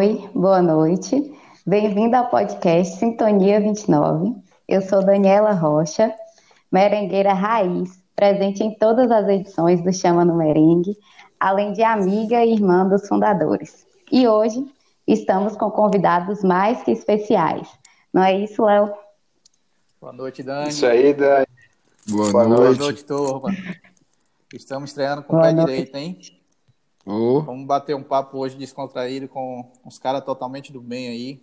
[0.00, 1.30] Oi, boa noite.
[1.66, 4.34] Bem-vindo ao podcast Sintonia 29.
[4.66, 6.10] Eu sou Daniela Rocha,
[6.72, 10.96] merengueira raiz, presente em todas as edições do Chama no Merengue,
[11.38, 13.86] além de amiga e irmã dos fundadores.
[14.10, 14.64] E hoje
[15.06, 17.68] estamos com convidados mais que especiais.
[18.10, 18.94] Não é isso, Léo?
[20.00, 20.70] Boa noite, Dani.
[20.70, 21.46] Isso aí, Dani.
[22.08, 22.78] Boa, Boa noite.
[22.78, 23.50] Boa noite, turma.
[24.54, 25.68] Estamos estreando com o pé noite.
[25.68, 26.39] direito, hein?
[27.06, 27.40] Oh.
[27.40, 31.42] Vamos bater um papo hoje descontraído com uns caras totalmente do bem aí,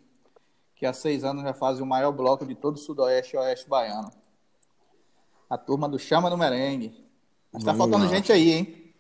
[0.76, 3.68] que há seis anos já fazem o maior bloco de todo o sudoeste e oeste
[3.68, 4.12] baiano.
[5.50, 6.94] A turma do Chama no Merengue.
[7.52, 8.12] Mas tá faltando lá.
[8.14, 8.94] gente aí, hein?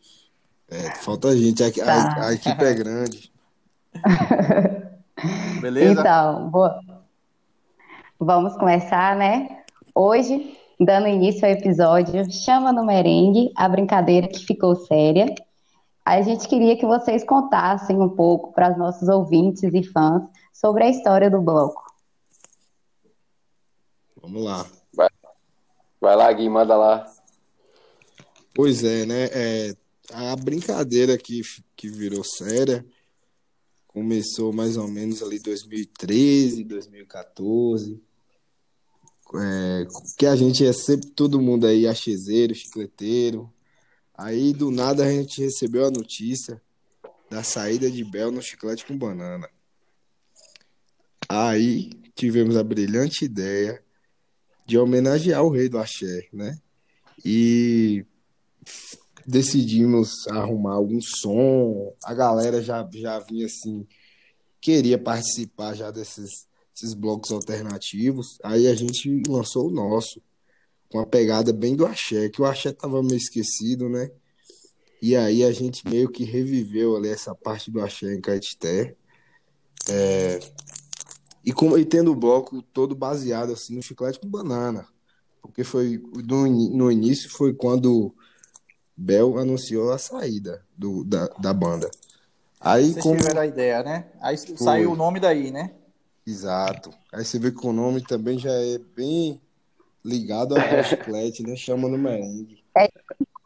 [0.70, 1.64] É, falta gente.
[1.64, 1.94] A, tá.
[1.94, 3.32] a, a equipe é grande.
[5.62, 6.02] Beleza?
[6.02, 6.80] Então, boa.
[8.20, 9.64] vamos começar, né?
[9.94, 15.34] Hoje, dando início ao episódio Chama no Merengue, a brincadeira que ficou séria.
[16.08, 20.86] A gente queria que vocês contassem um pouco para os nossos ouvintes e fãs sobre
[20.86, 21.84] a história do bloco.
[24.22, 24.66] Vamos lá.
[24.94, 25.10] Vai,
[26.00, 27.14] vai lá, Gui, manda lá.
[28.56, 29.26] Pois é, né?
[29.34, 29.76] É,
[30.14, 31.42] a brincadeira que,
[31.76, 32.86] que virou séria
[33.90, 38.02] começou mais ou menos ali 2013, 2014.
[39.36, 43.52] É, que a gente é sempre todo mundo aí achezeiro, chicleteiro,
[44.18, 46.60] Aí do nada a gente recebeu a notícia
[47.30, 49.48] da saída de Bel no chiclete com banana.
[51.30, 53.84] Aí tivemos a brilhante ideia
[54.66, 56.58] de homenagear o rei do axé, né?
[57.24, 58.06] E
[59.26, 61.94] decidimos arrumar algum som.
[62.04, 63.86] A galera já, já vinha assim,
[64.60, 68.40] queria participar já desses, desses blocos alternativos.
[68.44, 70.22] Aí a gente lançou o nosso
[70.90, 74.10] com uma pegada bem do axé, que o axé tava meio esquecido, né?
[75.02, 78.96] E aí a gente meio que reviveu ali essa parte do axé em Caetité.
[79.90, 80.40] É...
[81.46, 84.88] E, com, e tendo o bloco todo baseado assim no chiclete com banana.
[85.42, 88.14] Porque foi no, no início foi quando
[88.96, 91.90] Bel anunciou a saída do, da, da banda.
[92.60, 93.18] Aí Vocês como...
[93.18, 94.08] tiveram a ideia, né?
[94.20, 94.58] Aí foi.
[94.58, 95.74] saiu o nome daí, né?
[96.26, 96.92] Exato.
[97.14, 99.40] Aí você vê que o nome também já é bem
[100.08, 101.56] ligado ao chiclete, né?
[101.56, 102.64] Chama no merengue.
[102.78, 102.90] É,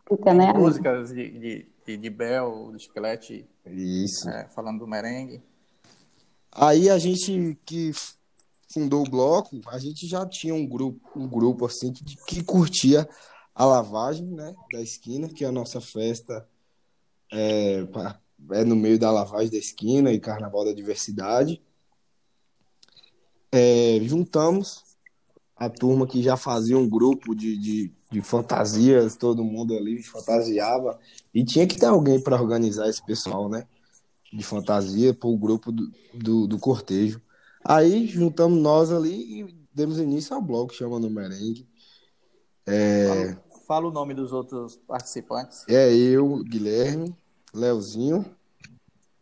[0.08, 0.54] fica, né?
[0.54, 3.50] Músicas de, de, de, de Bel, do chiclete.
[3.66, 4.30] Isso.
[4.30, 5.42] É, falando do merengue.
[6.52, 7.92] Aí a gente que
[8.72, 13.10] fundou o bloco, a gente já tinha um grupo, um grupo assim que, que curtia
[13.56, 16.48] a lavagem, né, da esquina, que é a nossa festa
[17.32, 17.86] é,
[18.52, 21.62] é no meio da lavagem da esquina e Carnaval da Diversidade.
[23.52, 24.91] É, juntamos
[25.62, 31.00] a turma que já fazia um grupo de, de, de fantasias, todo mundo ali fantasiava.
[31.32, 33.68] E tinha que ter alguém para organizar esse pessoal, né?
[34.34, 37.22] De fantasia para o grupo do, do, do, cortejo.
[37.64, 41.70] Aí juntamos nós ali e demos início ao blog, chama no Merengue.
[42.66, 43.08] É...
[43.08, 45.64] Fala, fala o nome dos outros participantes.
[45.70, 47.16] É eu, Guilherme,
[47.54, 48.26] Leozinho,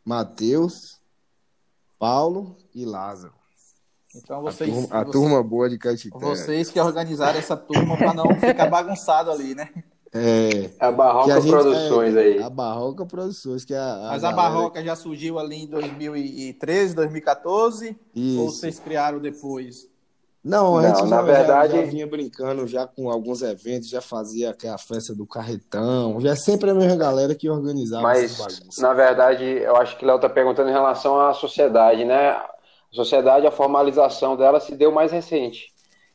[0.06, 1.01] Matheus,
[2.00, 3.38] Paulo e Lázaro.
[4.16, 4.70] Então vocês.
[4.70, 6.18] A turma, a vocês, turma boa de Caetité.
[6.18, 9.70] Vocês que organizaram essa turma para não ficar bagunçado ali, né?
[10.12, 10.72] É.
[10.80, 12.42] A Barroca a Produções é, aí.
[12.42, 14.08] A Barroca Produções, que é a.
[14.08, 17.96] a Mas a Barroca já surgiu ali em 2013, 2014?
[18.16, 18.42] Isso.
[18.42, 19.88] Ou vocês criaram depois?
[20.44, 21.75] Não, a gente não, na já, verdade...
[21.75, 26.36] já, vinha brincando já com alguns eventos, já fazia aquela festa do carretão, já é
[26.36, 28.38] sempre a mesma galera que organizava Mas,
[28.78, 32.42] na verdade, eu acho que Léo está perguntando em relação à sociedade, né?
[32.91, 35.67] A sociedade, a formalização dela se deu mais recente.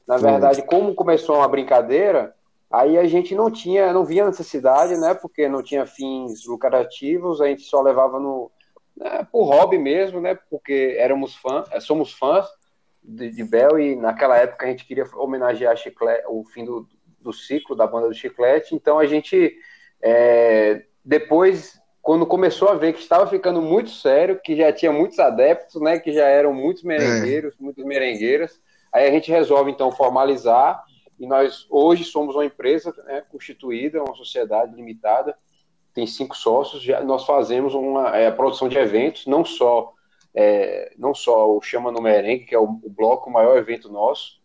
[0.06, 2.34] Na verdade, como começou uma brincadeira,
[2.70, 5.14] aí a gente não tinha, não via necessidade, né?
[5.14, 8.50] Porque não tinha fins lucrativos, a gente só levava no
[8.96, 10.38] né, por hobby mesmo, né?
[10.50, 12.46] Porque éramos fãs, eh, somos fãs
[13.02, 16.88] de, de Bel e naquela época a gente queria homenagear Chiclete, o fim do,
[17.20, 19.56] do ciclo da banda do Chiclete, então a gente
[20.03, 25.18] é, depois quando começou a ver que estava ficando muito sério, que já tinha muitos
[25.18, 27.56] adeptos, né, que já eram muitos merengueiros, é.
[27.59, 28.60] muitas merengueiras,
[28.92, 30.84] aí a gente resolve então formalizar
[31.18, 35.34] e nós hoje somos uma empresa né, constituída, uma sociedade limitada,
[35.95, 39.95] tem cinco sócios, já, nós fazemos uma é, produção de eventos, não só
[40.34, 43.91] é, não só o Chama no Merengue, que é o, o bloco, o maior evento
[43.91, 44.42] nosso,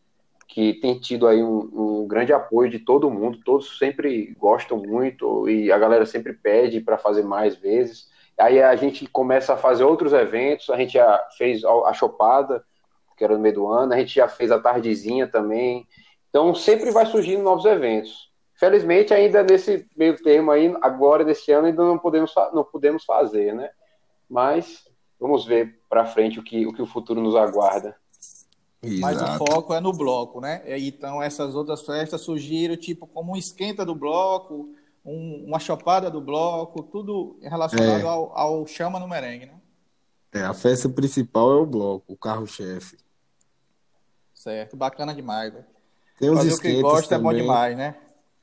[0.49, 1.59] que tem tido aí um,
[2.01, 6.81] um, grande apoio de todo mundo, todos sempre gostam muito e a galera sempre pede
[6.81, 8.09] para fazer mais vezes.
[8.35, 12.65] Aí a gente começa a fazer outros eventos, a gente já fez a Chopada,
[13.15, 15.87] que era no meio do ano, a gente já fez a Tardezinha também.
[16.29, 18.31] Então sempre vai surgindo novos eventos.
[18.55, 23.53] Felizmente ainda nesse meio termo aí, agora desse ano ainda não podemos não podemos fazer,
[23.53, 23.69] né?
[24.27, 24.83] Mas
[25.19, 27.95] vamos ver para frente o que, o que o futuro nos aguarda.
[28.81, 30.61] Mas o foco é no bloco, né?
[30.79, 34.73] Então essas outras festas surgiram tipo como um esquenta do bloco,
[35.05, 38.07] um, uma chopada do bloco, tudo relacionado é.
[38.07, 39.53] ao, ao, chama no merengue, né?
[40.31, 42.97] É, a festa principal é o bloco, o carro-chefe.
[44.33, 45.51] Certo, bacana demais.
[45.51, 45.65] Né?
[46.17, 47.31] Tem uns Fazer o que gosta também.
[47.31, 47.95] é bom demais, né?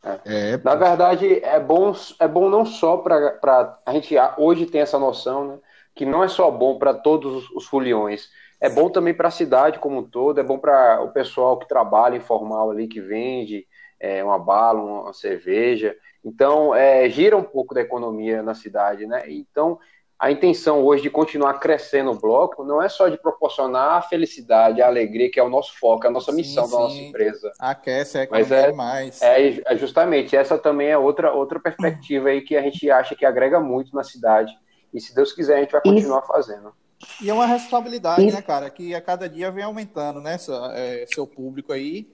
[0.02, 0.52] É.
[0.52, 4.98] é Na verdade, é bom, é bom não só para a gente hoje tem essa
[4.98, 5.58] noção, né?
[5.94, 8.28] Que não é só bom para todos os foliões,
[8.60, 11.68] é bom também para a cidade como um todo, é bom para o pessoal que
[11.68, 13.66] trabalha informal ali, que vende
[14.00, 15.94] é, uma bala, uma cerveja.
[16.24, 19.24] Então, é, gira um pouco da economia na cidade, né?
[19.28, 19.78] Então,
[20.18, 24.80] a intenção hoje de continuar crescendo o bloco não é só de proporcionar a felicidade,
[24.80, 27.52] a alegria, que é o nosso foco, é a nossa missão sim, da nossa empresa.
[27.58, 29.20] Aquece, é Mas é, mais.
[29.20, 33.26] É, é justamente, essa também é outra, outra perspectiva aí que a gente acha que
[33.26, 34.56] agrega muito na cidade.
[34.92, 36.28] E se Deus quiser, a gente vai continuar Isso.
[36.28, 36.72] fazendo.
[37.20, 38.36] E é uma responsabilidade, Isso.
[38.36, 42.10] né, cara, que a cada dia vem aumentando, né, seu, é, seu público aí.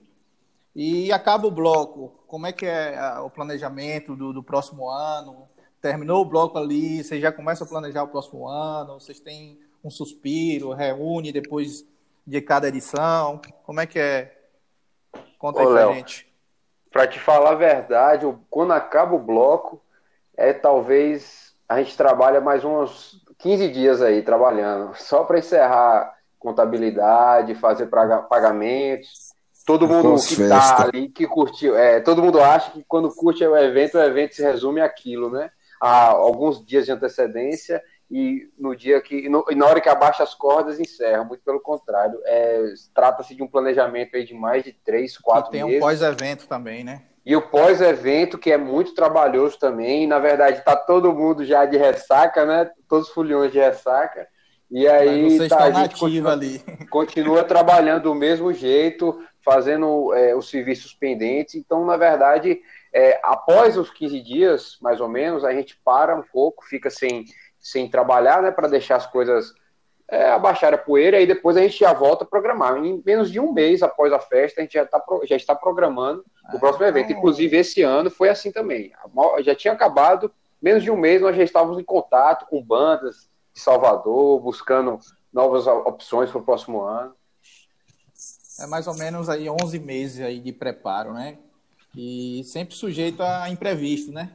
[0.75, 2.23] E acaba o bloco.
[2.27, 5.47] Como é que é o planejamento do, do próximo ano?
[5.81, 8.99] Terminou o bloco ali, você já começa a planejar o próximo ano?
[8.99, 11.85] Vocês têm um suspiro, reúne depois
[12.25, 13.39] de cada edição?
[13.63, 14.35] Como é que é?
[15.37, 16.33] Conta aí Ô, pra Léo, gente.
[16.89, 19.81] Pra te falar a verdade, quando acaba o bloco,
[20.35, 27.55] é talvez a gente trabalha mais uns 15 dias aí trabalhando, só para encerrar contabilidade,
[27.55, 29.33] fazer pagamentos.
[29.65, 33.55] Todo mundo que está ali, que curtiu, é, todo mundo acha que quando curte o
[33.57, 35.51] evento, o evento se resume àquilo, né?
[35.79, 39.89] Há alguns dias de antecedência e no dia que, e, no, e na hora que
[39.89, 41.23] abaixa as cordas, encerra.
[41.25, 42.63] Muito pelo contrário, é,
[42.93, 45.67] trata-se de um planejamento aí de mais de três, quatro meses.
[45.67, 47.01] tem um pós-evento também, né?
[47.25, 51.77] E o pós-evento, que é muito trabalhoso também, na verdade está todo mundo já de
[51.77, 52.69] ressaca, né?
[52.87, 54.27] Todos os foliões de ressaca.
[54.69, 56.59] E aí Mas tá, a gente continua, ali.
[56.89, 61.55] continua trabalhando do mesmo jeito, fazendo é, os serviços pendentes.
[61.55, 62.59] Então, na verdade,
[62.91, 67.25] é, após os 15 dias, mais ou menos, a gente para um pouco, fica sem,
[67.59, 68.51] sem trabalhar, né?
[68.51, 69.53] Para deixar as coisas
[70.09, 72.77] é, abaixar a poeira e depois a gente já volta a programar.
[72.77, 76.23] Em menos de um mês após a festa, a gente já, tá, já está programando
[76.53, 77.09] o próximo evento.
[77.09, 77.13] Ah.
[77.13, 78.91] Inclusive, esse ano foi assim também.
[79.41, 83.59] Já tinha acabado, menos de um mês nós já estávamos em contato com bandas de
[83.59, 84.99] Salvador, buscando
[85.31, 87.13] novas opções para o próximo ano.
[88.59, 91.37] É mais ou menos aí 11 meses aí de preparo, né?
[91.95, 94.31] E sempre sujeito a imprevisto, né?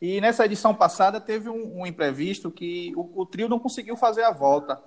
[0.00, 4.24] E nessa edição passada teve um, um imprevisto que o, o trio não conseguiu fazer
[4.24, 4.82] a volta.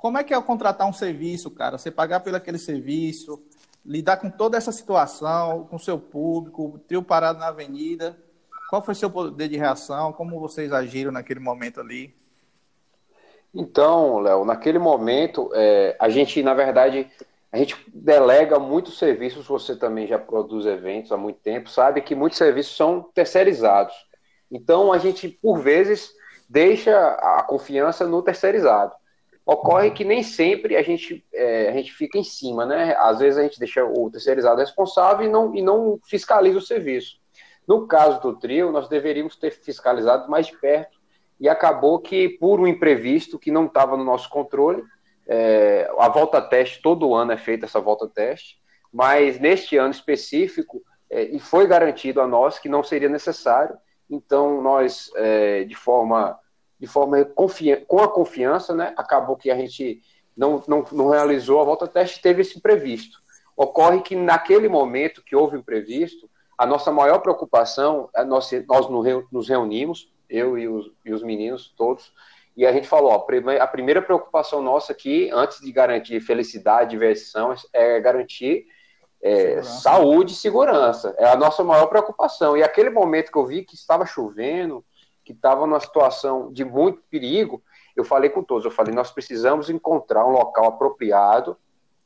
[0.00, 1.76] Como é que é contratar um serviço, cara?
[1.76, 3.38] Você pagar pelo aquele serviço,
[3.84, 8.18] lidar com toda essa situação, com seu público, o trio parado na avenida.
[8.70, 10.10] Qual foi seu poder de reação?
[10.14, 12.14] Como vocês agiram naquele momento ali?
[13.52, 17.06] Então, Léo, naquele momento, é, a gente, na verdade,
[17.52, 19.46] a gente delega muitos serviços.
[19.48, 23.94] Você também já produz eventos há muito tempo, sabe que muitos serviços são terceirizados.
[24.50, 26.10] Então, a gente, por vezes,
[26.48, 28.98] deixa a confiança no terceirizado.
[29.52, 32.94] Ocorre que nem sempre a gente, é, a gente fica em cima, né?
[32.96, 37.16] Às vezes a gente deixa o terceirizado responsável e não, e não fiscaliza o serviço.
[37.66, 41.00] No caso do trio, nós deveríamos ter fiscalizado mais de perto
[41.40, 44.84] e acabou que, por um imprevisto que não estava no nosso controle,
[45.26, 48.56] é, a volta teste, todo ano é feita essa volta teste,
[48.92, 50.80] mas neste ano específico,
[51.10, 53.76] é, e foi garantido a nós que não seria necessário,
[54.08, 56.38] então nós, é, de forma
[56.80, 57.22] de forma
[57.86, 58.94] com a confiança, né?
[58.96, 60.02] Acabou que a gente
[60.36, 63.18] não, não, não realizou a volta teste, teve esse imprevisto.
[63.54, 68.88] Ocorre que naquele momento que houve o imprevisto, a nossa maior preocupação, nós, nós
[69.30, 72.12] nos reunimos, eu e os, e os meninos todos,
[72.56, 73.26] e a gente falou, ó,
[73.60, 78.66] a primeira preocupação nossa aqui, antes de garantir felicidade, diversão, é garantir
[79.22, 81.14] é, saúde e segurança.
[81.18, 82.56] É a nossa maior preocupação.
[82.56, 84.84] E aquele momento que eu vi que estava chovendo,
[85.30, 87.62] que estava numa situação de muito perigo,
[87.96, 91.56] eu falei com todos, eu falei, nós precisamos encontrar um local apropriado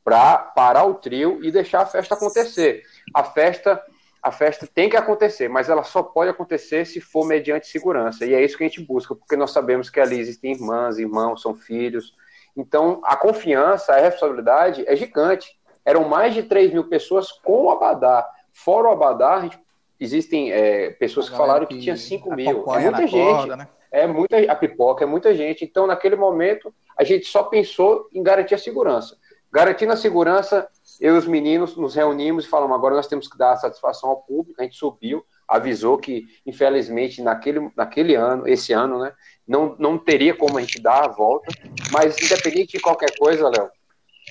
[0.03, 2.83] para parar o trio e deixar a festa acontecer.
[3.13, 3.83] A festa,
[4.21, 8.25] a festa tem que acontecer, mas ela só pode acontecer se for mediante segurança.
[8.25, 11.41] E é isso que a gente busca, porque nós sabemos que ali existem irmãs, irmãos,
[11.41, 12.13] são filhos.
[12.55, 15.59] Então, a confiança, a responsabilidade é gigante.
[15.83, 18.27] Eram mais de 3 mil pessoas com o Abadá.
[18.53, 19.64] Fora o Abadá, a gente
[19.99, 22.65] existem é, pessoas que falaram que, que tinha 5 mil.
[22.71, 23.33] É muita gente.
[23.33, 23.67] Corda, né?
[23.91, 25.63] É muita a pipoca, é muita gente.
[25.63, 29.17] Então, naquele momento, a gente só pensou em garantir a segurança.
[29.51, 30.67] Garantindo a segurança,
[30.99, 34.21] eu e os meninos nos reunimos e falamos: agora nós temos que dar satisfação ao
[34.21, 34.59] público.
[34.59, 39.13] A gente subiu, avisou que, infelizmente, naquele, naquele ano, esse ano, né,
[39.47, 41.47] não, não teria como a gente dar a volta,
[41.91, 43.69] mas independente de qualquer coisa, Léo,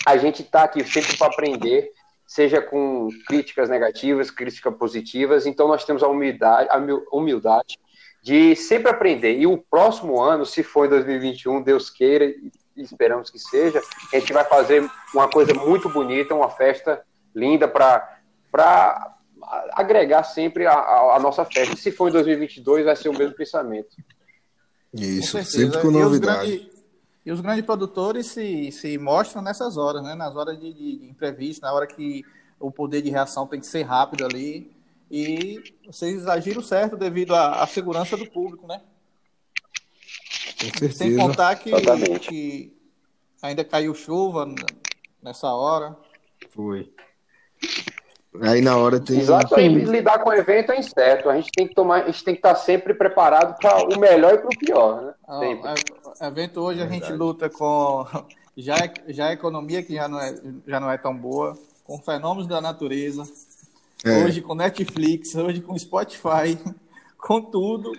[0.05, 1.91] a gente está aqui sempre para aprender,
[2.35, 7.79] seja com críticas negativas, críticas positivas, então nós temos a humildade, a humildade
[8.21, 9.39] de sempre aprender.
[9.39, 13.81] E o próximo ano, se for em 2021, Deus queira, e esperamos que seja,
[14.13, 19.15] a gente vai fazer uma coisa muito bonita, uma festa linda para
[19.71, 21.77] agregar sempre a, a, a, nossa festa.
[21.77, 23.95] Se for em 2022, vai ser o mesmo pensamento.
[24.93, 26.69] Isso, com sempre com novidade.
[27.25, 30.15] E os, grandes, produtores se, se mostram nessas horas, né?
[30.15, 32.23] nas horas de, de, de imprevisto, na hora que
[32.61, 34.71] o poder de reação tem que ser rápido ali.
[35.11, 38.83] E vocês agiram certo devido à, à segurança do público, né?
[40.61, 40.93] Com certeza.
[40.93, 41.71] Sem contar que,
[42.21, 42.77] que
[43.43, 44.47] ainda caiu chuva
[45.23, 45.97] nessa hora.
[46.51, 46.93] Foi.
[48.41, 49.21] Aí na hora tem.
[49.21, 51.31] Exato, aí lidar com o evento é incerto.
[51.31, 54.35] A gente tem que tomar, a gente tem que estar sempre preparado para o melhor
[54.35, 55.15] e para o pior, né?
[55.29, 58.05] Ah, evento hoje a gente luta com
[58.59, 58.75] já,
[59.07, 60.35] já a economia que já não, é,
[60.67, 63.25] já não é tão boa, com fenômenos da natureza,
[64.05, 64.25] é.
[64.25, 66.59] hoje com Netflix, hoje com Spotify,
[67.17, 67.93] com tudo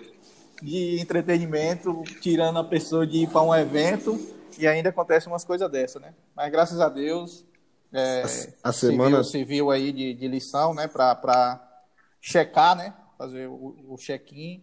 [0.62, 4.18] de entretenimento, tirando a pessoa de ir para um evento
[4.58, 6.12] e ainda acontece umas coisas dessa, né?
[6.34, 7.45] Mas graças a Deus
[7.92, 8.22] é,
[8.62, 11.60] a, a semana civil aí de, de lição, né, para
[12.20, 14.62] checar, né, fazer o, o check-in,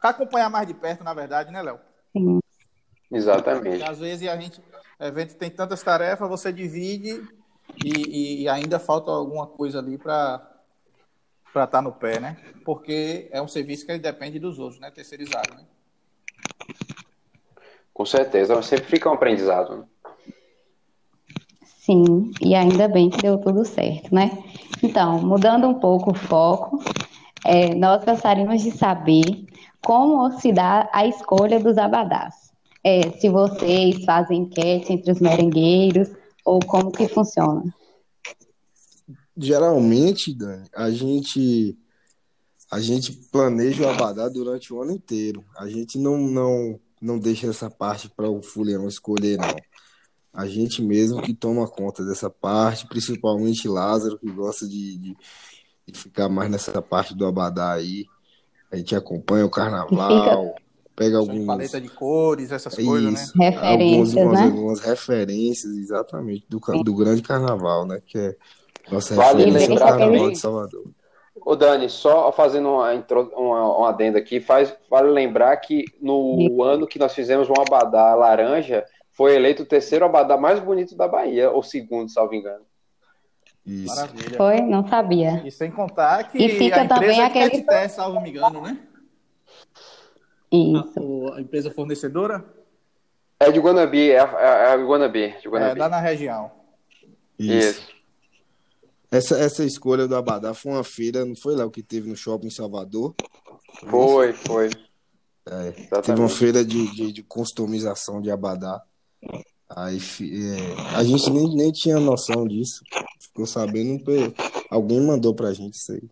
[0.00, 1.78] para acompanhar mais de perto, na verdade, né, Léo?
[2.12, 2.40] Sim.
[3.10, 3.78] Exatamente.
[3.78, 4.60] Porque, às vezes a gente,
[4.98, 7.22] o evento tem tantas tarefas, você divide
[7.84, 10.48] e, e ainda falta alguma coisa ali para
[11.52, 12.38] para estar tá no pé, né?
[12.64, 14.90] Porque é um serviço que depende dos outros, né?
[14.90, 15.66] Terceirizado, né?
[17.92, 19.76] Com certeza, mas sempre fica um aprendizado.
[19.76, 19.84] Né?
[21.84, 24.30] Sim, e ainda bem que deu tudo certo, né?
[24.80, 26.78] Então, mudando um pouco o foco,
[27.44, 29.46] é, nós gostaríamos de saber
[29.84, 32.52] como se dá a escolha dos abadás.
[32.84, 36.08] É, se vocês fazem enquete entre os merengueiros
[36.44, 37.64] ou como que funciona?
[39.36, 41.76] Geralmente, Dani, a gente
[42.70, 45.44] a gente planeja o abadá durante o ano inteiro.
[45.58, 49.71] A gente não não não deixa essa parte para o fuleão escolher não
[50.32, 55.16] a gente mesmo que toma conta dessa parte, principalmente Lázaro, que gosta de, de,
[55.86, 58.06] de ficar mais nessa parte do Abadá aí.
[58.70, 60.54] A gente acompanha o carnaval,
[60.96, 61.46] pega algumas.
[61.46, 63.50] Paleta de cores, essas isso, coisas, né?
[63.50, 64.46] Referências, algumas, né?
[64.46, 68.00] algumas referências, exatamente, do, do grande carnaval, né?
[68.06, 68.36] Que é
[68.90, 70.84] nossa vale referência ao carnaval de Salvador.
[71.44, 72.92] Ô Dani, só fazendo uma,
[73.36, 78.14] uma, uma adenda aqui, faz, vale lembrar que no ano que nós fizemos um abadá
[78.14, 82.64] laranja, foi eleito o terceiro abadá mais bonito da Bahia, ou segundo, salvo engano.
[83.64, 83.94] Isso.
[83.94, 84.36] Maravilha.
[84.36, 84.60] Foi?
[84.60, 85.42] Não sabia.
[85.46, 87.62] E sem contar que e fica a também é aquele...
[87.62, 88.78] Tete, salvo me engano, né?
[90.50, 91.28] Isso.
[91.32, 92.44] A, a, empresa fornecedora?
[93.38, 95.78] É de Guanabi, é, é, é Guanabi, de Guanabi.
[95.78, 96.50] É, lá na região.
[97.38, 97.80] Isso.
[97.80, 97.92] Isso.
[99.10, 102.16] Essa, essa escolha do Abadá foi uma feira, não foi lá o que teve no
[102.16, 103.14] shopping em Salvador?
[103.90, 104.70] Foi, foi.
[105.46, 108.82] É, teve uma feira de, de, de customização de Abadá.
[109.74, 112.82] Aí é, a gente nem, nem tinha noção disso.
[113.20, 114.34] Ficou sabendo,
[114.70, 116.02] alguém mandou pra gente isso aí.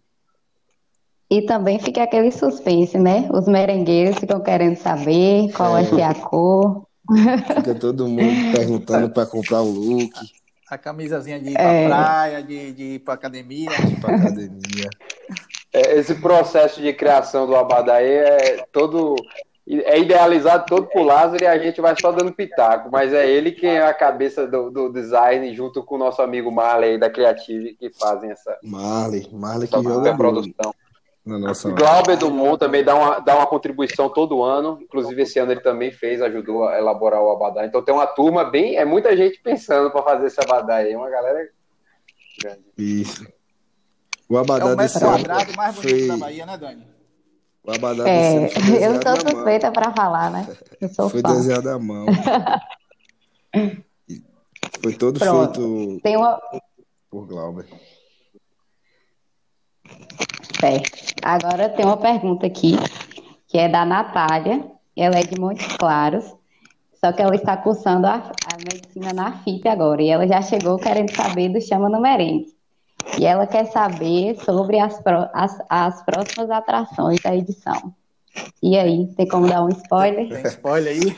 [1.30, 3.28] E também fica aquele suspense, né?
[3.32, 5.82] Os merengueiros ficam querendo saber qual é.
[5.82, 6.86] vai ser a cor.
[7.56, 10.10] Fica todo mundo perguntando para comprar o look.
[10.68, 11.86] A, a camisazinha de ir pra é.
[11.86, 13.70] praia, de, de ir pra academia.
[13.70, 14.90] De ir pra academia.
[15.72, 19.14] É, esse processo de criação do Abadaí é todo
[19.78, 23.52] é idealizado todo por Lázaro e a gente vai só dando pitaco, mas é ele
[23.52, 27.74] quem é a cabeça do, do design junto com o nosso amigo Marley da Creative
[27.74, 30.74] que fazem essa Marley, Marley que joga produção.
[31.24, 35.52] Na nossa Glauber Dumont também dá uma, dá uma contribuição todo ano, inclusive esse ano
[35.52, 37.64] ele também fez, ajudou a elaborar o Abadá.
[37.64, 41.10] Então tem uma turma bem, é muita gente pensando para fazer esse Abadá aí, uma
[41.10, 41.46] galera
[42.42, 42.64] grande.
[42.76, 43.26] Isso.
[44.28, 46.08] O Abadá é o desse quadrado mais bonito foi...
[46.08, 46.99] da Bahia, né, Dani?
[47.62, 50.46] O Abadá é, eu sou suspeita para falar, né?
[50.94, 51.34] foi fã.
[51.34, 52.06] desenhado à mão.
[54.82, 55.60] foi todo Pronto.
[55.60, 56.40] feito Tem uma...
[57.10, 57.66] por Glauber.
[60.58, 61.14] Certo.
[61.22, 62.76] Agora tem uma pergunta aqui,
[63.46, 64.64] que é da Natália.
[64.96, 66.34] Ela é de Montes Claros,
[66.94, 70.02] só que ela está cursando a, a medicina na FIP agora.
[70.02, 72.59] E ela já chegou querendo saber do Chama Merengue.
[73.18, 75.00] E ela quer saber sobre as,
[75.34, 77.94] as, as próximas atrações da edição.
[78.62, 80.28] E aí, tem como dar um spoiler?
[80.28, 81.16] Tem spoiler aí?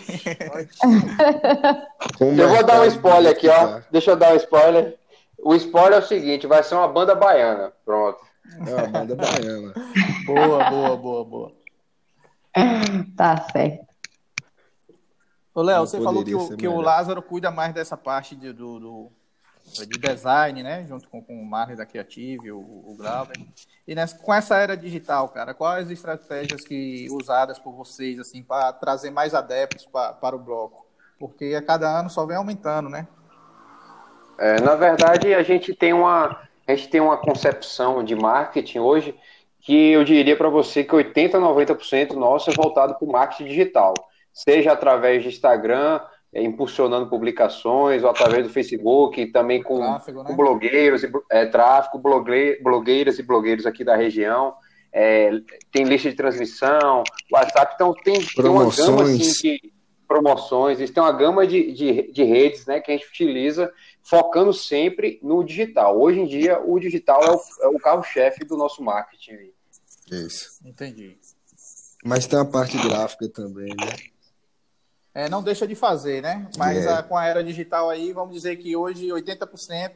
[2.38, 3.80] eu vou dar um spoiler aqui, ó.
[3.90, 4.98] Deixa eu dar um spoiler.
[5.38, 7.72] O spoiler é o seguinte: vai ser uma banda baiana.
[7.84, 8.20] Pronto.
[8.66, 9.74] É uma banda baiana.
[10.26, 11.52] boa, boa, boa, boa.
[13.16, 13.92] Tá certo.
[15.54, 18.80] Ô, Léo, você falou que, o, que o Lázaro cuida mais dessa parte de, do,
[18.80, 19.12] do,
[19.64, 20.84] de design, né?
[20.86, 22.96] Junto com, com o Marley da Creative, o, o.
[23.86, 28.72] E nessa, com essa era digital, cara, quais estratégias que usadas por vocês, assim, para
[28.72, 30.86] trazer mais adeptos pra, para o bloco?
[31.18, 33.06] Porque a cada ano só vem aumentando, né?
[34.38, 39.14] É, na verdade, a gente tem uma a gente tem uma concepção de marketing hoje
[39.60, 43.94] que eu diria para você que 80, 90% nosso é voltado para o marketing digital,
[44.32, 46.00] seja através de Instagram,
[46.40, 50.30] impulsionando publicações, ou através do Facebook, e também com, tráfego, né?
[50.30, 54.54] com blogueiros, é, tráfego, blogue, blogueiras e blogueiros aqui da região.
[54.90, 55.30] É,
[55.70, 59.72] tem lista de transmissão, WhatsApp, então tem, tem uma gama assim, de
[60.06, 63.72] promoções, tem uma gama de, de, de redes né, que a gente utiliza
[64.02, 65.98] focando sempre no digital.
[65.98, 69.50] Hoje em dia, o digital é o, é o carro-chefe do nosso marketing.
[70.10, 70.60] Isso.
[70.64, 71.16] Entendi.
[72.04, 74.11] Mas tem a parte gráfica também, né?
[75.14, 76.48] É, não deixa de fazer, né?
[76.56, 76.92] Mas é.
[76.92, 79.92] a, com a era digital aí, vamos dizer que hoje 80%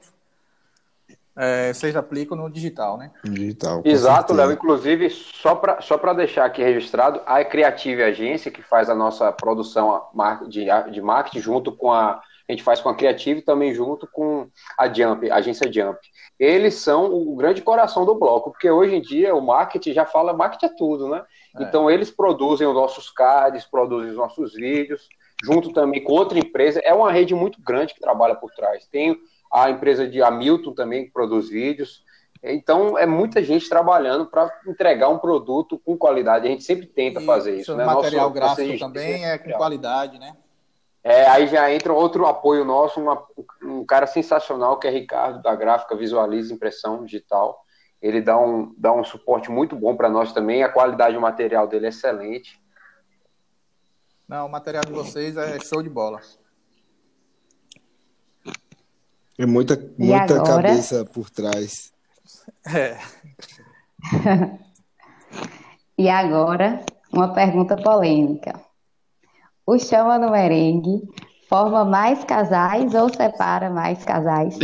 [1.39, 3.11] é, vocês aplicam no digital, né?
[3.23, 3.83] Digital.
[3.85, 4.53] Exato, Léo.
[4.53, 10.07] Inclusive, só para só deixar aqui registrado, a Creative Agência, que faz a nossa produção
[10.49, 14.49] de, de marketing junto com a a gente faz com a Creative também junto com
[14.79, 15.99] a Jump, a agência Jump.
[16.39, 20.33] Eles são o grande coração do bloco, porque hoje em dia o marketing já fala,
[20.33, 21.25] marketing é tudo, né?
[21.59, 21.65] É.
[21.65, 25.09] Então eles produzem os nossos cards, produzem os nossos vídeos,
[25.43, 26.81] junto também com outra empresa.
[26.85, 28.87] É uma rede muito grande que trabalha por trás.
[28.87, 29.17] Tem
[29.53, 32.05] a empresa de Hamilton também que produz vídeos.
[32.43, 36.47] Então é muita gente trabalhando para entregar um produto com qualidade.
[36.47, 37.75] A gente sempre tenta e fazer isso.
[37.75, 37.85] Né?
[37.85, 40.37] material Nosso, gráfico também é com qualidade, né?
[41.07, 43.25] É, aí já entra outro apoio nosso, uma,
[43.63, 47.65] um cara sensacional que é Ricardo, da gráfica Visualiza Impressão Digital.
[48.03, 51.69] Ele dá um, dá um suporte muito bom para nós também, a qualidade do material
[51.69, 52.61] dele é excelente.
[54.27, 56.21] Não, o material de vocês é show de bola.
[59.39, 61.93] É muita, muita cabeça por trás.
[62.75, 62.99] É.
[65.97, 68.66] e agora, uma pergunta polêmica.
[69.67, 71.03] O chama no merengue
[71.49, 74.57] forma mais casais ou separa mais casais?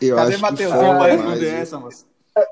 [0.00, 1.42] Eu Cadê responder mais...
[1.42, 2.06] essa, moça?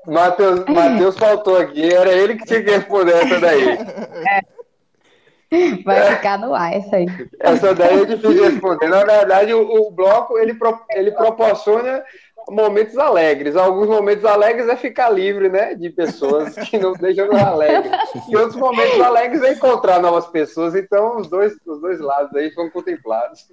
[0.06, 3.68] Mateus, Mateus faltou aqui, era ele que tinha que responder essa daí.
[3.68, 4.40] É.
[5.84, 7.06] Vai ficar no ar essa aí.
[7.40, 8.88] Essa daí é difícil de responder.
[8.88, 10.56] Na verdade, o, o bloco ele,
[10.90, 12.02] ele proporciona
[12.50, 13.56] momentos alegres.
[13.56, 15.74] Alguns momentos alegres é ficar livre, né?
[15.74, 17.92] De pessoas que não deixam nos alegres.
[18.28, 20.74] E outros momentos alegres é encontrar novas pessoas.
[20.74, 23.46] Então, os dois, os dois lados aí foram contemplados.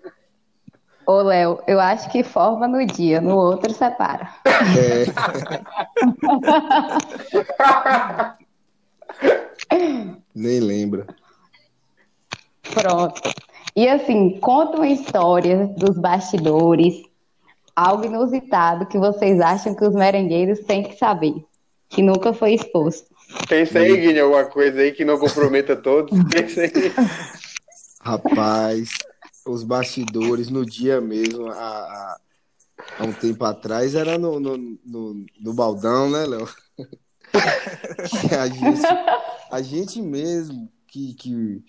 [1.06, 4.30] Ô, Léo, eu acho que forma no dia, no outro separa.
[4.46, 5.06] É.
[10.36, 11.08] Nem lembra.
[12.74, 13.22] Pronto.
[13.76, 17.02] E assim, conta uma história dos bastidores,
[17.80, 21.34] algo inusitado que vocês acham que os merengueiros têm que saber,
[21.88, 23.08] que nunca foi exposto.
[23.48, 26.12] Pensa aí, Guilherme, alguma coisa aí que não comprometa todos.
[26.30, 26.94] Pensa aí.
[28.02, 28.90] Rapaz,
[29.46, 32.18] os bastidores no dia mesmo, há,
[33.02, 36.50] um tempo atrás, era no, no, no, no baldão, né, Léo?
[38.40, 38.82] a, gente,
[39.52, 41.64] a gente mesmo que, que,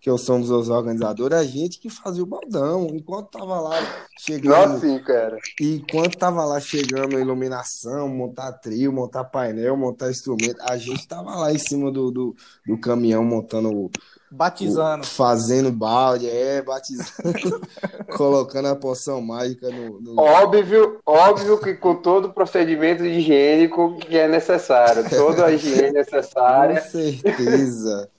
[0.00, 2.88] que eu somos os organizadores, a gente que fazia o baldão.
[2.92, 3.76] Enquanto tava lá
[4.18, 4.74] chegando.
[4.74, 5.38] Nossa, sim, cara.
[5.60, 11.34] Enquanto tava lá chegando a iluminação, montar trio, montar painel, montar instrumento, a gente tava
[11.36, 12.36] lá em cima do, do,
[12.66, 13.90] do caminhão montando o.
[14.28, 15.04] Batizando.
[15.04, 17.60] O, fazendo balde, é, batizando,
[18.16, 24.18] colocando a poção mágica no, no, Óbvio, óbvio que com todo o procedimento higiênico que
[24.18, 26.80] é necessário, toda a higiene necessária.
[26.80, 28.10] Com certeza.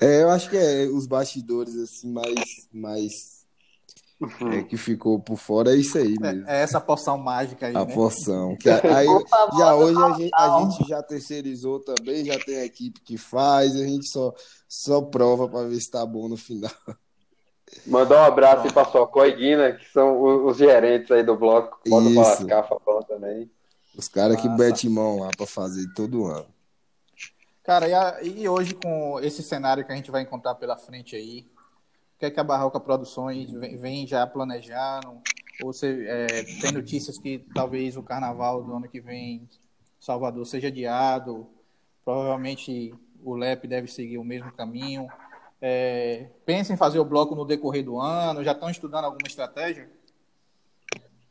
[0.00, 3.12] É, eu acho que é os bastidores assim mais mais
[4.20, 4.52] uhum.
[4.52, 6.48] é, que ficou por fora é isso aí é, mesmo.
[6.48, 7.94] É, é essa poção mágica aí, A né?
[7.94, 8.56] poção.
[8.56, 9.06] Que aí,
[9.56, 13.76] já hoje a gente, a gente, já terceirizou também, já tem a equipe que faz,
[13.76, 14.34] a gente só
[14.68, 16.72] só prova para ver se tá bom no final.
[17.86, 21.78] Mandar um abraço aí pra Socó e Guina, que são os, gerentes aí do bloco.
[21.86, 22.68] Bota o Lascar,
[23.08, 23.50] também.
[23.96, 26.51] Os caras que metem mão lá para fazer todo ano.
[27.62, 31.14] Cara, e, a, e, hoje com esse cenário que a gente vai encontrar pela frente
[31.14, 31.46] aí,
[32.16, 35.20] o que é que a Barroca Produções vem, vem já planejando?
[35.62, 36.26] Ou você é,
[36.60, 39.48] tem notícias que talvez o carnaval do ano que vem
[40.00, 41.46] Salvador seja adiado?
[42.04, 45.08] Provavelmente o LEP deve seguir o mesmo caminho.
[45.60, 48.42] É, pensa em fazer o bloco no decorrer do ano?
[48.42, 49.88] Já estão estudando alguma estratégia?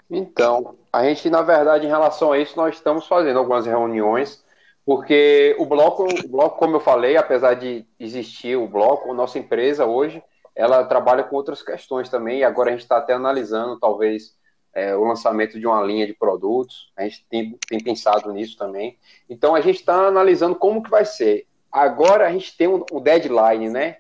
[0.10, 4.44] Então, a gente, na verdade, em relação a isso, nós estamos fazendo algumas reuniões,
[4.92, 9.40] porque o bloco, o bloco, como eu falei, apesar de existir o bloco, a nossa
[9.40, 10.22] empresa hoje,
[10.54, 14.36] ela trabalha com outras questões também, e agora a gente está até analisando, talvez,
[14.74, 18.98] é, o lançamento de uma linha de produtos, a gente tem, tem pensado nisso também.
[19.30, 21.48] Então, a gente está analisando como que vai ser.
[21.72, 23.98] Agora a gente tem um, um deadline, né?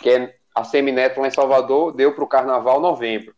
[0.00, 3.32] Que é a Semineto lá em Salvador, deu para o Carnaval novembro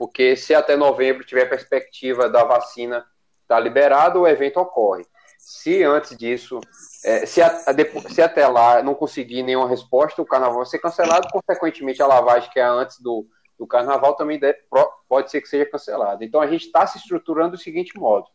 [0.00, 3.04] porque se até novembro tiver perspectiva da vacina
[3.42, 5.04] estar tá liberada, o evento ocorre.
[5.40, 6.60] Se antes disso,
[7.04, 7.50] é, se, a,
[8.08, 12.50] se, até lá não conseguir nenhuma resposta, o carnaval vai ser cancelado, consequentemente a lavagem
[12.50, 13.26] que é antes do,
[13.58, 14.58] do carnaval também deve,
[15.08, 16.24] pode ser que seja cancelada.
[16.24, 18.26] Então a gente está se estruturando do seguinte modo: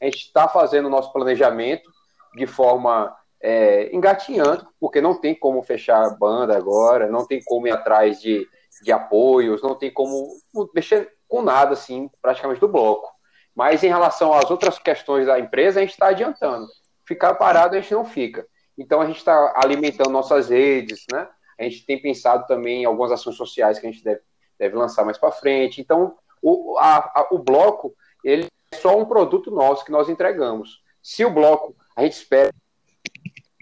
[0.00, 1.90] a gente está fazendo o nosso planejamento
[2.34, 7.66] de forma é, engatinhando, porque não tem como fechar a banda agora, não tem como
[7.66, 8.48] ir atrás de,
[8.82, 10.28] de apoios, não tem como
[10.74, 13.13] mexer com nada, assim, praticamente do bloco.
[13.54, 16.66] Mas em relação às outras questões da empresa, a gente está adiantando.
[17.06, 18.46] Ficar parado a gente não fica.
[18.76, 21.28] Então a gente está alimentando nossas redes, né?
[21.58, 24.20] A gente tem pensado também em algumas ações sociais que a gente deve,
[24.58, 25.80] deve lançar mais para frente.
[25.80, 30.82] Então o, a, a, o bloco ele é só um produto nosso que nós entregamos.
[31.00, 32.50] Se o bloco a gente espera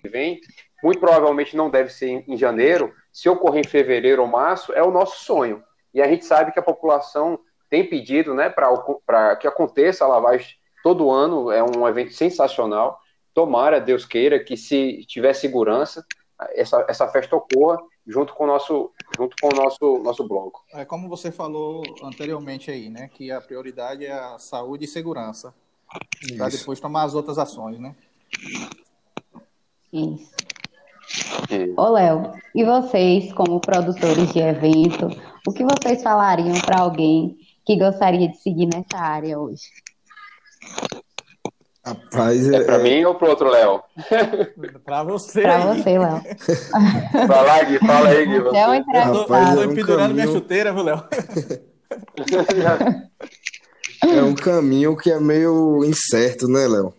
[0.00, 0.40] que vem,
[0.82, 2.94] muito provavelmente não deve ser em, em janeiro.
[3.12, 5.62] Se ocorrer em fevereiro ou março, é o nosso sonho.
[5.92, 7.38] E a gente sabe que a população
[7.72, 10.46] tem pedido né, para que aconteça a lavagem
[10.82, 13.00] todo ano, é um evento sensacional.
[13.32, 16.04] Tomara, Deus queira, que se tiver segurança,
[16.50, 20.62] essa, essa festa ocorra junto com o nosso, junto com o nosso, nosso bloco.
[20.74, 23.08] É como você falou anteriormente aí, né?
[23.08, 25.54] Que a prioridade é a saúde e segurança.
[26.36, 27.94] Para depois tomar as outras ações, né?
[29.90, 30.30] Isso.
[31.74, 35.08] Ô, Léo, e vocês, como produtores de evento,
[35.46, 39.62] o que vocês falariam para alguém que gostaria de seguir nessa área hoje?
[41.84, 43.82] Rapaz, é, é para mim ou para outro Léo?
[44.84, 45.42] para você.
[45.42, 46.22] Para você, Léo.
[47.28, 48.40] Lá, Gui, fala aí, Gui.
[48.40, 48.56] Você.
[48.56, 51.02] É Estou é pendurando minha chuteira, viu, Léo?
[54.16, 56.94] é um caminho que é meio incerto, né, Léo?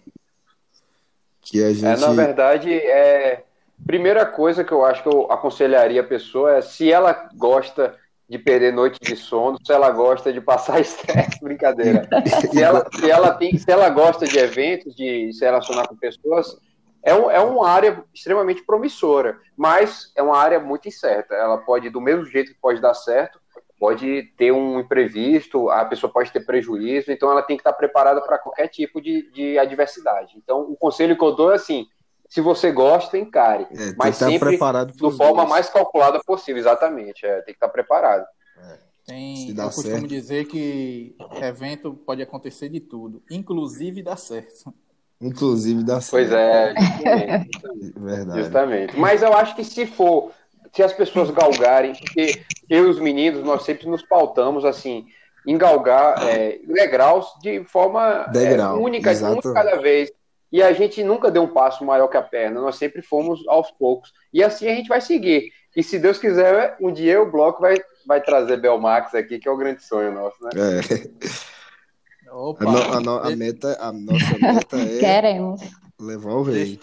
[1.41, 1.86] Que a gente...
[1.86, 3.43] É, na verdade, é...
[3.86, 7.95] primeira coisa que eu acho que eu aconselharia a pessoa é se ela gosta
[8.29, 12.07] de perder noite de sono, se ela gosta de passar estresse, brincadeira.
[12.51, 16.57] Se ela, se, ela tem, se ela gosta de eventos, de se relacionar com pessoas,
[17.03, 21.36] é, um, é uma área extremamente promissora, mas é uma área muito incerta.
[21.36, 23.39] Ela pode, do mesmo jeito que pode dar certo,
[23.77, 28.21] pode ter um imprevisto, a pessoa pode ter prejuízo, então ela tem que estar preparada
[28.21, 30.36] para qualquer tipo de, de adversidade.
[30.38, 31.86] Então, o conselho que eu dou é assim:
[32.34, 33.67] se você gosta, encare.
[33.69, 37.24] É, mas sempre preparado da forma mais calculada possível, exatamente.
[37.24, 38.26] É, tem que estar preparado.
[38.58, 38.78] É.
[39.06, 40.08] Tem, eu costumo certo.
[40.08, 44.74] dizer que evento pode acontecer de tudo, inclusive dar certo.
[45.22, 46.10] Inclusive dar certo.
[46.10, 46.74] Pois é,
[47.96, 48.39] Verdade.
[48.39, 49.00] Justamente.
[49.00, 50.32] Mas eu acho que se for,
[50.74, 55.06] se as pessoas galgarem, porque eu e os meninos, nós sempre nos pautamos assim,
[55.46, 60.12] em galgar é, degraus de forma Degrau, é, única, única cada vez.
[60.54, 63.72] E a gente nunca deu um passo maior que a perna, nós sempre fomos aos
[63.72, 64.13] poucos.
[64.32, 65.52] E assim a gente vai seguir.
[65.76, 69.52] E se Deus quiser, um dia o bloco vai, vai trazer Belmax aqui, que é
[69.52, 70.52] o grande sonho nosso, né?
[70.56, 72.30] É.
[72.32, 75.62] Opa, a, no, a, no, a, meta, a nossa meta é Queremos.
[76.00, 76.80] levar o rei.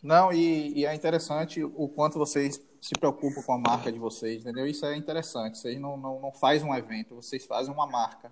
[0.00, 4.42] Não, e, e, é interessante o quanto vocês se preocupam com a marca de vocês,
[4.42, 4.64] entendeu?
[4.64, 5.58] Isso é interessante.
[5.58, 8.30] Vocês não, não, não fazem um evento, vocês fazem uma marca.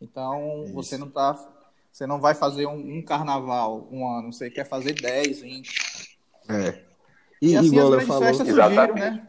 [0.00, 0.72] Então, Isso.
[0.72, 1.38] você não está
[1.94, 6.18] você não vai fazer um, um, carnaval um ano, você quer fazer 10, 20.
[6.48, 6.82] É.
[7.40, 9.28] E, e assim igual as grandes festas surgiram, né?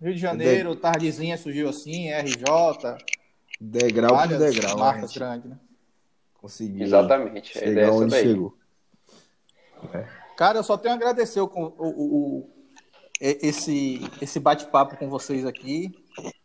[0.00, 0.80] Rio de Janeiro, de...
[0.80, 2.44] Tardezinha surgiu assim, RJ.
[3.60, 4.78] Degrau por degrau.
[4.78, 5.58] Marcas grandes, né?
[6.34, 6.84] Conseguiu.
[6.84, 7.58] Exatamente.
[7.58, 8.22] Chegar onde daí.
[8.22, 8.56] chegou.
[9.92, 10.06] É.
[10.36, 12.50] Cara, eu só tenho a agradecer o, o, o
[13.20, 15.92] esse, esse bate-papo com vocês aqui,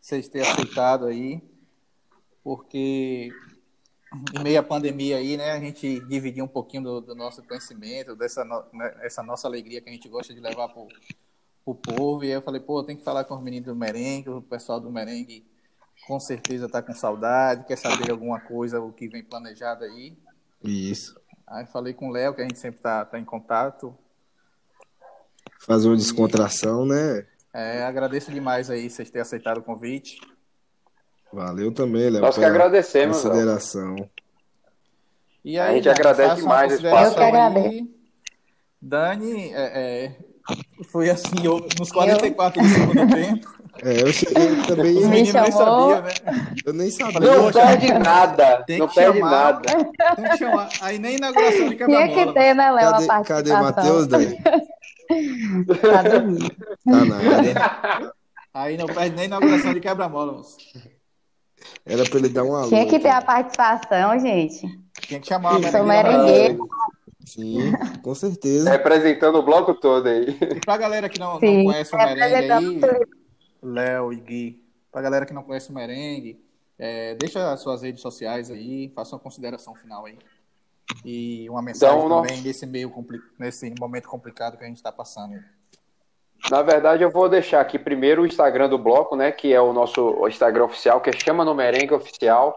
[0.01, 1.39] vocês terem aceitado aí,
[2.43, 3.29] porque
[4.33, 8.15] em meio à pandemia aí, né, a gente dividir um pouquinho do, do nosso conhecimento,
[8.15, 10.83] dessa no, né, essa nossa alegria que a gente gosta de levar para
[11.65, 12.23] o povo.
[12.23, 14.79] E aí eu falei, pô, tem que falar com os meninos do merengue, o pessoal
[14.79, 15.45] do merengue
[16.07, 20.17] com certeza está com saudade, quer saber alguma coisa, o que vem planejado aí.
[20.63, 21.19] Isso.
[21.45, 23.95] Aí falei com o Léo, que a gente sempre está tá em contato.
[25.59, 27.27] Fazer uma descontração, né?
[27.53, 30.19] É, agradeço demais aí vocês terem aceitado o convite.
[31.31, 32.21] Valeu também, Léo.
[32.21, 33.21] Nós que agradecemos.
[33.21, 33.95] Consideração.
[35.45, 37.11] E aí, a gente agradece demais esse espaço.
[37.11, 37.87] Eu que agradeço.
[38.81, 40.15] Dani, é, é,
[40.89, 42.67] foi assim, eu, nos 44 eu...
[42.67, 43.59] do segundo tempo.
[43.83, 44.93] É, eu, eu também.
[44.95, 45.51] Me nem chamou.
[45.51, 46.47] sabia, né?
[46.65, 47.19] Eu nem sabia.
[47.19, 48.63] Não perde nada.
[48.65, 49.31] Tem Não perde chamar.
[49.31, 49.93] nada.
[50.15, 50.69] Tem que chamar.
[50.81, 52.33] Aí nem inauguração de Tinha que quebra-mola.
[52.33, 53.23] ter, né, Léo, a Cadê, participação.
[53.37, 54.37] cadê Matheus, Dani?
[55.81, 56.49] Tá dormindo.
[56.49, 58.13] Tá nada.
[58.53, 60.33] Aí não perde nem inauguração de quebra-mola.
[60.33, 60.57] moço.
[61.85, 63.25] Era pra ele dar uma Tinha que ter a cara.
[63.25, 64.67] participação, gente.
[65.01, 66.57] Tinha que chamar a Sou brasileira.
[67.25, 68.69] Sim, com certeza.
[68.71, 70.37] Representando o bloco todo aí.
[70.41, 72.79] E pra galera que não, não conhece o merengue aí,
[73.61, 76.41] Léo e Gui, pra galera que não conhece o merengue,
[76.77, 80.17] é, deixa as suas redes sociais aí, faça uma consideração final aí.
[81.05, 84.91] E uma mensagem Então, também nesse meio compli- nesse momento complicado que a gente está
[84.91, 85.35] passando.
[86.47, 89.31] Na verdade, eu vou deixar aqui primeiro o Instagram do bloco, né?
[89.31, 92.55] Que é o nosso Instagram oficial, que é Chama no Merengue Oficial.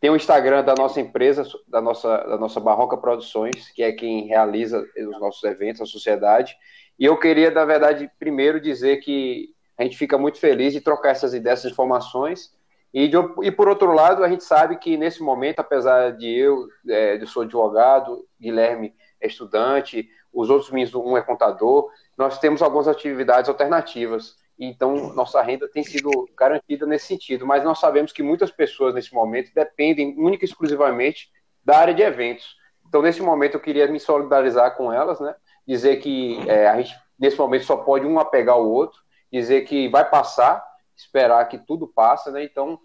[0.00, 4.26] Tem o Instagram da nossa empresa, da nossa, da nossa Barroca Produções, que é quem
[4.26, 6.54] realiza os nossos eventos, a sociedade.
[6.98, 11.10] E eu queria, na verdade, primeiro dizer que a gente fica muito feliz de trocar
[11.10, 12.52] essas ideias, essas informações.
[12.92, 16.68] E, de- e por outro lado, a gente sabe que nesse momento, apesar de eu,
[16.88, 22.60] é, eu sou advogado, Guilherme é estudante, os outros meninos, um é contador, nós temos
[22.60, 24.36] algumas atividades alternativas.
[24.58, 27.46] Então, nossa renda tem sido garantida nesse sentido.
[27.46, 31.30] Mas nós sabemos que muitas pessoas, nesse momento, dependem única e exclusivamente
[31.64, 32.56] da área de eventos.
[32.86, 35.34] Então, nesse momento, eu queria me solidarizar com elas, né?
[35.66, 39.00] Dizer que é, a gente, nesse momento, só pode um apegar o outro,
[39.32, 40.64] dizer que vai passar,
[40.96, 42.44] esperar que tudo passe, né?
[42.44, 42.78] Então,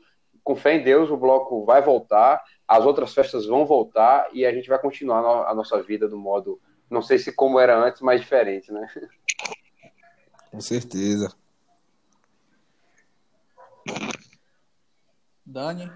[0.43, 4.51] com fé em Deus, o bloco vai voltar, as outras festas vão voltar e a
[4.51, 6.59] gente vai continuar a nossa vida do modo,
[6.89, 8.87] não sei se como era antes, mas diferente, né?
[10.51, 11.33] Com certeza.
[15.45, 15.91] Dani,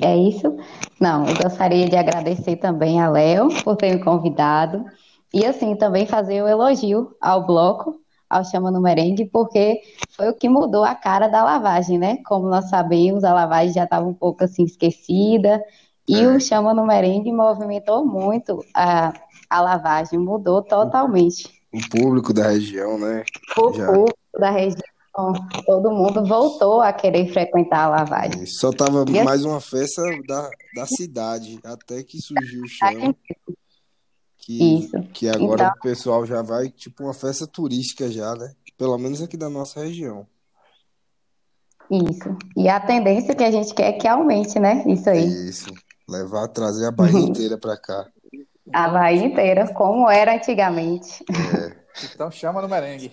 [0.00, 0.56] É isso?
[1.00, 4.84] Não, eu gostaria de agradecer também a Léo por ter me convidado.
[5.32, 10.34] E assim, também fazer o elogio ao bloco, ao Chama no Merengue, porque foi o
[10.34, 12.18] que mudou a cara da lavagem, né?
[12.24, 15.60] Como nós sabemos, a lavagem já estava um pouco assim esquecida.
[16.08, 16.26] E É.
[16.28, 19.12] o Chama no Merengue movimentou muito a,
[19.48, 21.48] a lavagem, mudou totalmente.
[21.72, 23.24] O público da região, né?
[23.56, 23.86] O Já.
[23.86, 24.82] público da região,
[25.66, 28.44] todo mundo voltou a querer frequentar a lavagem.
[28.46, 33.14] Só tava E assim- mais uma festa da, da cidade, até que surgiu o chão.
[34.38, 35.02] Que, Isso.
[35.14, 38.52] que agora Então- o pessoal já vai, tipo, uma festa turística já, né?
[38.76, 40.26] Pelo menos aqui da nossa região.
[41.90, 42.36] Isso.
[42.56, 44.84] E a tendência que a gente quer é que aumente, né?
[44.86, 45.26] Isso aí.
[45.48, 45.66] Isso.
[46.08, 48.06] Levar, trazer a Bahia inteira pra cá.
[48.72, 51.24] A Bahia inteira, como era antigamente.
[52.14, 53.12] então chama no merengue.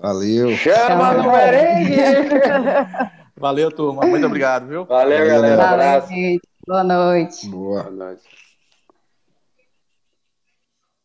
[0.00, 0.56] Valeu.
[0.56, 1.96] Chama no merengue!
[3.38, 4.06] Valeu, turma.
[4.06, 4.86] Muito obrigado, viu?
[4.86, 5.76] Valeu, Valeu, galera.
[5.76, 6.40] Valeu.
[6.66, 7.48] Boa noite.
[7.48, 7.82] Boa.
[7.82, 8.22] Boa noite.